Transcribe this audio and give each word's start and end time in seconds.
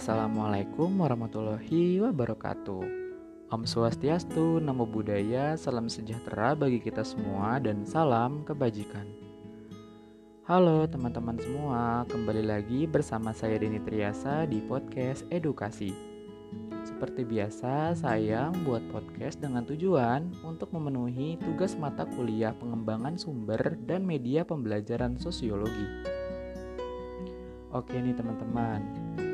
Assalamualaikum 0.00 1.04
warahmatullahi 1.04 2.00
wabarakatuh. 2.00 2.84
Om 3.52 3.62
Swastiastu, 3.68 4.56
Namo 4.56 4.88
Buddhaya, 4.88 5.60
salam 5.60 5.92
sejahtera 5.92 6.56
bagi 6.56 6.80
kita 6.80 7.04
semua 7.04 7.60
dan 7.60 7.84
salam 7.84 8.40
kebajikan. 8.48 9.04
Halo 10.48 10.88
teman-teman 10.88 11.36
semua, 11.36 12.08
kembali 12.08 12.48
lagi 12.48 12.88
bersama 12.88 13.36
saya 13.36 13.60
Deni 13.60 13.76
Triasa 13.76 14.48
di 14.48 14.64
podcast 14.64 15.28
Edukasi. 15.28 15.92
Seperti 16.80 17.20
biasa, 17.28 17.92
saya 17.92 18.48
membuat 18.56 18.80
podcast 18.88 19.36
dengan 19.36 19.68
tujuan 19.68 20.32
untuk 20.48 20.72
memenuhi 20.72 21.36
tugas 21.44 21.76
mata 21.76 22.08
kuliah 22.08 22.56
pengembangan 22.56 23.20
sumber 23.20 23.76
dan 23.84 24.08
media 24.08 24.48
pembelajaran 24.48 25.20
sosiologi. 25.20 26.08
Oke 27.76 28.00
nih 28.00 28.16
teman-teman, 28.16 28.80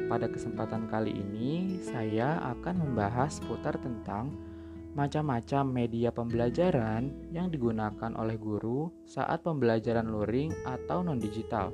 pada 0.07 0.31
kesempatan 0.31 0.87
kali 0.87 1.11
ini 1.11 1.83
saya 1.83 2.39
akan 2.57 2.83
membahas 2.87 3.43
seputar 3.43 3.75
tentang 3.83 4.31
macam-macam 4.97 5.69
media 5.69 6.09
pembelajaran 6.09 7.13
yang 7.29 7.53
digunakan 7.53 8.17
oleh 8.17 8.41
guru 8.41 8.89
saat 9.05 9.45
pembelajaran 9.45 10.09
luring 10.09 10.55
atau 10.65 11.05
non-digital. 11.05 11.69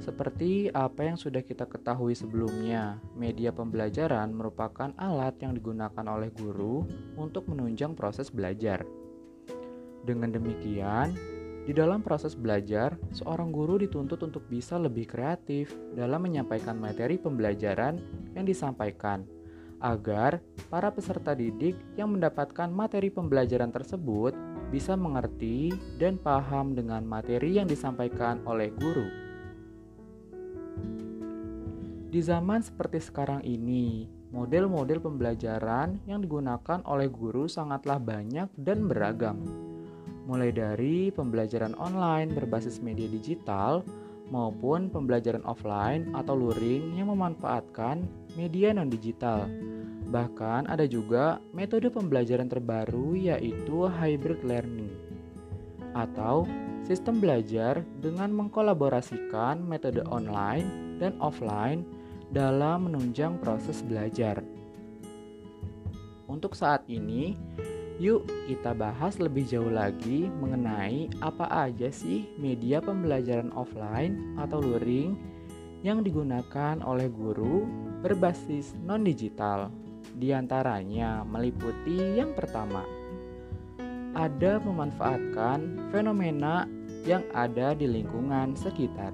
Seperti 0.00 0.72
apa 0.72 1.04
yang 1.04 1.20
sudah 1.20 1.44
kita 1.44 1.68
ketahui 1.68 2.16
sebelumnya, 2.16 2.96
media 3.12 3.52
pembelajaran 3.52 4.32
merupakan 4.32 4.88
alat 4.96 5.36
yang 5.44 5.52
digunakan 5.52 6.06
oleh 6.08 6.32
guru 6.32 6.88
untuk 7.20 7.44
menunjang 7.52 7.92
proses 7.92 8.32
belajar. 8.32 8.88
Dengan 10.08 10.32
demikian, 10.32 11.12
di 11.68 11.76
dalam 11.76 12.00
proses 12.00 12.32
belajar, 12.32 12.96
seorang 13.12 13.52
guru 13.52 13.76
dituntut 13.76 14.24
untuk 14.24 14.40
bisa 14.48 14.80
lebih 14.80 15.04
kreatif 15.04 15.68
dalam 15.92 16.24
menyampaikan 16.24 16.80
materi 16.80 17.20
pembelajaran 17.20 18.00
yang 18.32 18.48
disampaikan, 18.48 19.28
agar 19.84 20.40
para 20.72 20.88
peserta 20.88 21.36
didik 21.36 21.76
yang 22.00 22.16
mendapatkan 22.16 22.72
materi 22.72 23.12
pembelajaran 23.12 23.68
tersebut 23.68 24.32
bisa 24.72 24.96
mengerti 24.96 25.68
dan 26.00 26.16
paham 26.16 26.72
dengan 26.72 27.04
materi 27.04 27.60
yang 27.60 27.68
disampaikan 27.68 28.40
oleh 28.48 28.72
guru. 28.72 29.04
Di 32.08 32.20
zaman 32.24 32.64
seperti 32.64 32.96
sekarang 32.96 33.44
ini, 33.44 34.08
model-model 34.32 35.04
pembelajaran 35.04 36.00
yang 36.08 36.24
digunakan 36.24 36.80
oleh 36.88 37.12
guru 37.12 37.44
sangatlah 37.44 38.00
banyak 38.00 38.48
dan 38.56 38.88
beragam 38.88 39.67
mulai 40.28 40.52
dari 40.52 41.08
pembelajaran 41.08 41.72
online 41.80 42.36
berbasis 42.36 42.84
media 42.84 43.08
digital 43.08 43.80
maupun 44.28 44.92
pembelajaran 44.92 45.40
offline 45.48 46.12
atau 46.12 46.36
luring 46.36 47.00
yang 47.00 47.08
memanfaatkan 47.08 48.04
media 48.36 48.76
non-digital. 48.76 49.48
Bahkan 50.12 50.68
ada 50.68 50.84
juga 50.84 51.40
metode 51.56 51.88
pembelajaran 51.88 52.52
terbaru 52.52 53.16
yaitu 53.16 53.88
hybrid 53.88 54.44
learning 54.44 54.92
atau 55.96 56.44
sistem 56.84 57.24
belajar 57.24 57.80
dengan 58.04 58.28
mengkolaborasikan 58.36 59.64
metode 59.64 60.04
online 60.12 60.96
dan 61.00 61.16
offline 61.24 61.84
dalam 62.28 62.88
menunjang 62.92 63.40
proses 63.40 63.80
belajar. 63.80 64.44
Untuk 66.28 66.52
saat 66.52 66.84
ini, 66.92 67.32
Yuk 67.98 68.30
kita 68.46 68.78
bahas 68.78 69.18
lebih 69.18 69.42
jauh 69.42 69.74
lagi 69.74 70.30
mengenai 70.38 71.10
apa 71.18 71.50
aja 71.66 71.90
sih 71.90 72.30
media 72.38 72.78
pembelajaran 72.78 73.50
offline 73.58 74.38
atau 74.38 74.62
luring 74.62 75.18
yang 75.82 76.06
digunakan 76.06 76.78
oleh 76.86 77.10
guru 77.10 77.66
berbasis 77.98 78.78
non-digital. 78.86 79.74
Di 80.14 80.30
antaranya 80.30 81.26
meliputi 81.26 82.22
yang 82.22 82.38
pertama, 82.38 82.86
ada 84.14 84.62
memanfaatkan 84.62 85.90
fenomena 85.90 86.70
yang 87.02 87.26
ada 87.34 87.74
di 87.74 87.86
lingkungan 87.86 88.54
sekitar. 88.54 89.10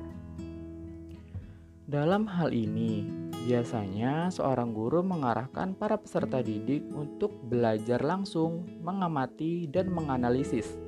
Dalam 1.89 2.25
hal 2.28 2.53
ini, 2.53 3.05
biasanya 3.44 4.32
seorang 4.32 4.72
guru 4.72 5.05
mengarahkan 5.05 5.77
para 5.77 6.00
peserta 6.00 6.41
didik 6.41 6.82
untuk 6.97 7.37
belajar 7.44 8.00
langsung, 8.00 8.65
mengamati, 8.81 9.69
dan 9.69 9.93
menganalisis 9.93 10.81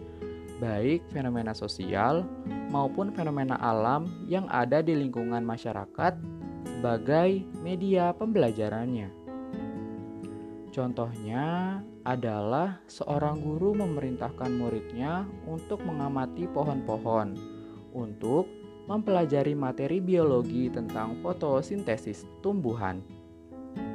baik 0.56 1.04
fenomena 1.12 1.52
sosial 1.52 2.24
maupun 2.72 3.12
fenomena 3.12 3.60
alam 3.60 4.08
yang 4.24 4.48
ada 4.48 4.80
di 4.80 4.96
lingkungan 4.96 5.44
masyarakat 5.44 6.16
sebagai 6.64 7.44
media 7.60 8.16
pembelajarannya. 8.16 9.12
Contohnya 10.72 11.80
adalah 12.04 12.84
seorang 12.84 13.40
guru 13.40 13.72
memerintahkan 13.72 14.52
muridnya 14.52 15.24
untuk 15.48 15.80
mengamati 15.84 16.44
pohon-pohon 16.52 17.32
untuk 17.96 18.44
mempelajari 18.86 19.58
materi 19.58 19.98
biologi 19.98 20.70
tentang 20.70 21.18
fotosintesis 21.18 22.22
tumbuhan 22.38 23.02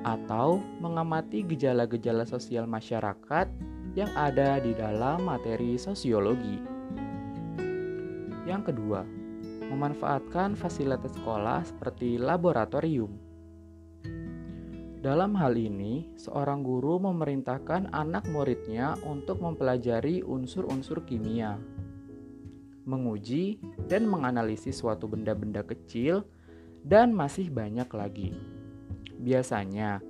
atau 0.03 0.59
mengamati 0.84 1.47
gejala-gejala 1.47 2.28
sosial 2.28 2.68
masyarakat 2.68 3.47
yang 3.96 4.12
ada 4.19 4.59
di 4.59 4.75
dalam 4.75 5.24
materi 5.24 5.79
sosiologi. 5.79 6.59
Yang 8.44 8.74
kedua, 8.74 9.07
memanfaatkan 9.72 10.59
fasilitas 10.59 11.16
sekolah 11.16 11.63
seperti 11.63 12.19
laboratorium. 12.19 13.16
Dalam 15.02 15.34
hal 15.34 15.58
ini, 15.58 16.13
seorang 16.13 16.62
guru 16.62 17.02
memerintahkan 17.02 17.90
anak 17.90 18.28
muridnya 18.29 19.00
untuk 19.02 19.41
mempelajari 19.41 20.22
unsur-unsur 20.22 21.02
kimia 21.09 21.58
menguji, 22.86 23.62
dan 23.86 24.09
menganalisis 24.09 24.81
suatu 24.81 25.06
benda-benda 25.06 25.62
kecil, 25.62 26.25
dan 26.81 27.14
masih 27.14 27.53
banyak 27.53 27.88
lagi. 27.94 28.34
Biasanya, 29.22 30.02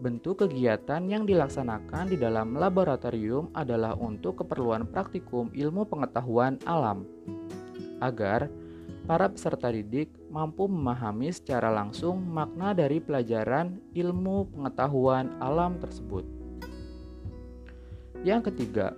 bentuk 0.00 0.46
kegiatan 0.46 1.02
yang 1.10 1.26
dilaksanakan 1.26 2.08
di 2.08 2.16
dalam 2.16 2.56
laboratorium 2.56 3.50
adalah 3.52 3.98
untuk 3.98 4.40
keperluan 4.46 4.88
praktikum 4.88 5.50
ilmu 5.52 5.84
pengetahuan 5.90 6.56
alam, 6.64 7.04
agar 8.00 8.48
para 9.04 9.26
peserta 9.26 9.74
didik 9.74 10.08
mampu 10.30 10.70
memahami 10.70 11.34
secara 11.34 11.68
langsung 11.68 12.22
makna 12.22 12.70
dari 12.72 13.02
pelajaran 13.02 13.82
ilmu 13.90 14.54
pengetahuan 14.54 15.34
alam 15.42 15.82
tersebut. 15.82 16.22
Yang 18.22 18.52
ketiga, 18.52 18.94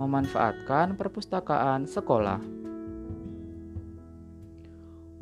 memanfaatkan 0.00 0.96
perpustakaan 0.96 1.84
sekolah. 1.84 2.61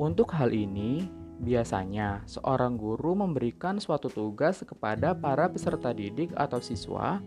Untuk 0.01 0.33
hal 0.33 0.49
ini, 0.49 1.05
biasanya 1.45 2.25
seorang 2.25 2.73
guru 2.73 3.13
memberikan 3.13 3.77
suatu 3.77 4.09
tugas 4.09 4.65
kepada 4.65 5.13
para 5.13 5.45
peserta 5.45 5.93
didik 5.93 6.33
atau 6.33 6.57
siswa 6.57 7.21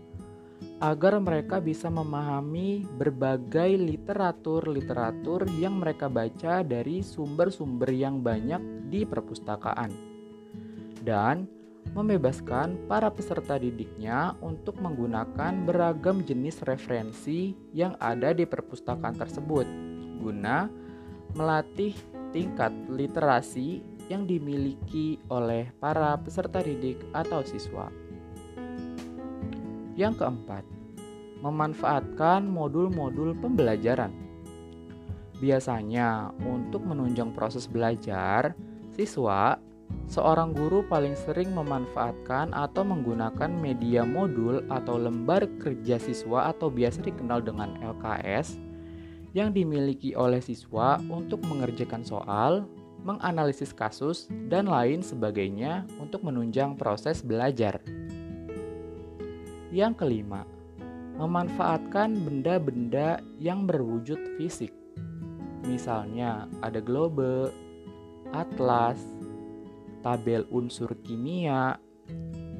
agar 0.83 1.23
mereka 1.23 1.63
bisa 1.63 1.87
memahami 1.87 2.83
berbagai 2.99 3.79
literatur-literatur 3.79 5.47
yang 5.55 5.79
mereka 5.79 6.11
baca 6.11 6.67
dari 6.67 6.99
sumber-sumber 6.99 7.87
yang 7.95 8.19
banyak 8.19 8.59
di 8.91 9.07
perpustakaan, 9.07 9.95
dan 11.07 11.47
membebaskan 11.95 12.75
para 12.91 13.07
peserta 13.07 13.55
didiknya 13.55 14.35
untuk 14.43 14.75
menggunakan 14.83 15.63
beragam 15.63 16.27
jenis 16.27 16.59
referensi 16.67 17.55
yang 17.71 17.95
ada 18.03 18.35
di 18.35 18.43
perpustakaan 18.43 19.15
tersebut, 19.15 19.63
guna 20.19 20.67
melatih 21.35 21.95
tingkat 22.35 22.75
literasi 22.91 23.79
yang 24.11 24.27
dimiliki 24.27 25.17
oleh 25.31 25.71
para 25.79 26.19
peserta 26.19 26.59
didik 26.59 26.99
atau 27.15 27.39
siswa. 27.47 27.87
Yang 29.95 30.19
keempat, 30.19 30.67
memanfaatkan 31.39 32.43
modul-modul 32.43 33.31
pembelajaran. 33.39 34.11
Biasanya, 35.39 36.35
untuk 36.43 36.83
menunjang 36.83 37.31
proses 37.31 37.71
belajar, 37.71 38.51
siswa, 38.91 39.55
seorang 40.11 40.51
guru 40.51 40.83
paling 40.83 41.15
sering 41.15 41.55
memanfaatkan 41.55 42.51
atau 42.51 42.83
menggunakan 42.83 43.47
media 43.47 44.03
modul 44.03 44.63
atau 44.67 44.99
lembar 44.99 45.47
kerja 45.63 45.95
siswa 45.95 46.51
atau 46.51 46.67
biasa 46.67 47.03
dikenal 47.07 47.39
dengan 47.43 47.79
LKS 47.79 48.74
yang 49.35 49.51
dimiliki 49.51 50.15
oleh 50.15 50.39
siswa 50.39 50.95
untuk 51.11 51.43
mengerjakan 51.43 52.07
soal, 52.07 52.63
menganalisis 53.03 53.75
kasus, 53.75 54.31
dan 54.47 54.71
lain 54.71 55.03
sebagainya 55.03 55.83
untuk 55.99 56.23
menunjang 56.23 56.79
proses 56.79 57.19
belajar. 57.19 57.83
Yang 59.75 59.93
kelima, 59.99 60.47
memanfaatkan 61.19 62.15
benda-benda 62.15 63.19
yang 63.35 63.67
berwujud 63.67 64.39
fisik. 64.39 64.71
Misalnya, 65.67 66.47
ada 66.63 66.79
globe, 66.79 67.51
atlas, 68.31 69.03
tabel 69.99 70.47
unsur 70.47 70.95
kimia, 71.03 71.75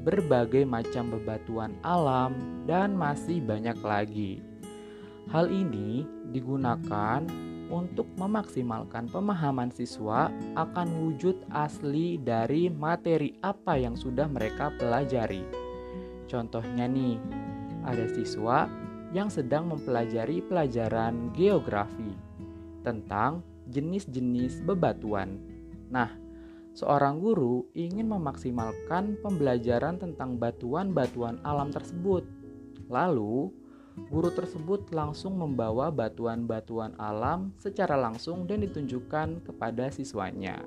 berbagai 0.04 0.68
macam 0.68 1.08
bebatuan 1.08 1.72
alam, 1.80 2.36
dan 2.68 2.92
masih 2.92 3.40
banyak 3.40 3.80
lagi. 3.80 4.45
Hal 5.26 5.50
ini 5.50 6.06
digunakan 6.30 7.18
untuk 7.66 8.06
memaksimalkan 8.14 9.10
pemahaman 9.10 9.74
siswa 9.74 10.30
akan 10.54 10.88
wujud 11.02 11.34
asli 11.50 12.14
dari 12.22 12.70
materi 12.70 13.34
apa 13.42 13.74
yang 13.74 13.98
sudah 13.98 14.30
mereka 14.30 14.70
pelajari. 14.78 15.42
Contohnya 16.30 16.86
nih, 16.86 17.18
ada 17.82 18.06
siswa 18.06 18.70
yang 19.10 19.26
sedang 19.26 19.70
mempelajari 19.70 20.42
pelajaran 20.46 21.34
geografi 21.34 22.14
tentang 22.86 23.42
jenis-jenis 23.70 24.62
bebatuan. 24.62 25.42
Nah, 25.90 26.14
seorang 26.70 27.18
guru 27.18 27.66
ingin 27.74 28.06
memaksimalkan 28.06 29.18
pembelajaran 29.26 29.98
tentang 29.98 30.38
batuan-batuan 30.38 31.42
alam 31.42 31.74
tersebut. 31.74 32.22
Lalu, 32.86 33.50
guru 34.12 34.28
tersebut 34.28 34.92
langsung 34.92 35.40
membawa 35.40 35.88
batuan-batuan 35.88 36.92
alam 37.00 37.56
secara 37.56 37.96
langsung 37.96 38.44
dan 38.44 38.60
ditunjukkan 38.60 39.42
kepada 39.48 39.88
siswanya. 39.88 40.60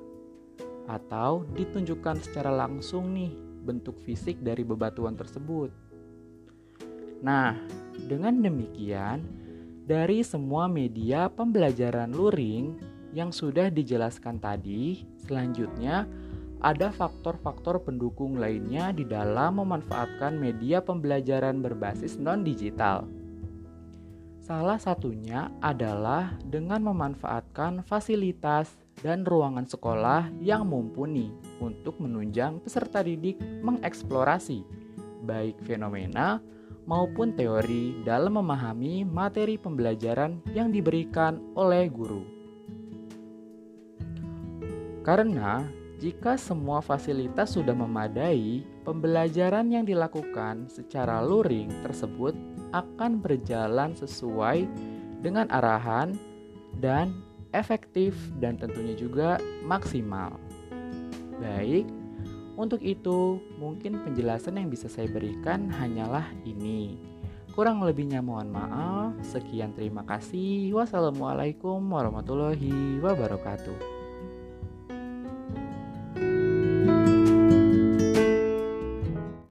Atau 0.90 1.46
ditunjukkan 1.54 2.18
secara 2.26 2.50
langsung 2.50 3.14
nih 3.14 3.30
bentuk 3.62 4.02
fisik 4.02 4.42
dari 4.42 4.66
bebatuan 4.66 5.14
tersebut. 5.14 5.70
Nah, 7.22 7.54
dengan 8.10 8.42
demikian, 8.42 9.22
dari 9.86 10.24
semua 10.26 10.66
media 10.66 11.30
pembelajaran 11.30 12.10
luring 12.10 12.74
yang 13.14 13.30
sudah 13.30 13.68
dijelaskan 13.70 14.42
tadi, 14.42 15.04
selanjutnya 15.22 16.08
ada 16.60 16.92
faktor-faktor 16.92 17.80
pendukung 17.80 18.36
lainnya 18.36 18.92
di 18.92 19.04
dalam 19.08 19.60
memanfaatkan 19.64 20.36
media 20.36 20.84
pembelajaran 20.84 21.64
berbasis 21.64 22.20
non-digital. 22.20 23.19
Salah 24.50 24.82
satunya 24.82 25.46
adalah 25.62 26.34
dengan 26.42 26.82
memanfaatkan 26.90 27.86
fasilitas 27.86 28.66
dan 28.98 29.22
ruangan 29.22 29.62
sekolah 29.62 30.26
yang 30.42 30.66
mumpuni 30.66 31.30
untuk 31.62 32.02
menunjang 32.02 32.58
peserta 32.58 32.98
didik 32.98 33.38
mengeksplorasi 33.38 34.66
baik 35.22 35.54
fenomena 35.62 36.42
maupun 36.82 37.30
teori 37.38 38.02
dalam 38.02 38.42
memahami 38.42 39.06
materi 39.06 39.54
pembelajaran 39.54 40.42
yang 40.50 40.74
diberikan 40.74 41.38
oleh 41.54 41.86
guru. 41.86 42.26
Karena 45.06 45.62
jika 46.02 46.34
semua 46.34 46.82
fasilitas 46.82 47.54
sudah 47.54 47.78
memadai, 47.78 48.66
pembelajaran 48.82 49.70
yang 49.70 49.86
dilakukan 49.86 50.66
secara 50.66 51.22
luring 51.22 51.70
tersebut 51.86 52.34
akan 52.70 53.22
berjalan 53.22 53.94
sesuai 53.94 54.66
dengan 55.20 55.46
arahan 55.52 56.16
dan 56.78 57.12
efektif 57.50 58.14
dan 58.38 58.56
tentunya 58.56 58.94
juga 58.94 59.38
maksimal. 59.66 60.38
Baik, 61.40 61.88
untuk 62.60 62.84
itu 62.84 63.40
mungkin 63.56 64.04
penjelasan 64.04 64.60
yang 64.60 64.68
bisa 64.68 64.86
saya 64.86 65.08
berikan 65.08 65.72
hanyalah 65.72 66.28
ini. 66.44 67.00
Kurang 67.50 67.82
lebihnya 67.82 68.22
mohon 68.22 68.54
maaf. 68.54 69.16
Sekian 69.26 69.74
terima 69.74 70.06
kasih. 70.06 70.70
Wassalamualaikum 70.76 71.82
warahmatullahi 71.82 73.02
wabarakatuh. 73.02 73.99